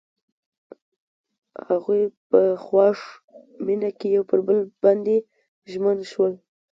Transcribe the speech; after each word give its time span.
هغوی 1.67 2.03
په 2.29 2.41
خوښ 2.65 2.97
مینه 3.65 3.89
کې 3.99 4.11
پر 4.29 4.39
بل 4.47 4.57
باندې 4.83 5.15
ژمن 5.71 5.97
شول. 6.11 6.33